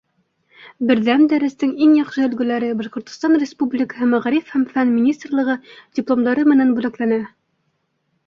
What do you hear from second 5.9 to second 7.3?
дипломдары менән бүләкләнә.